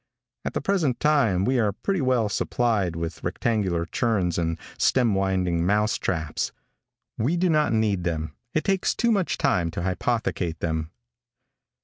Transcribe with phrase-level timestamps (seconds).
[0.43, 5.63] At the present time we are pretty well supplied with rectangular churns and stem winding
[5.63, 6.51] mouse traps.
[7.19, 10.89] We do not need them, It takes too much time to hypothecate them.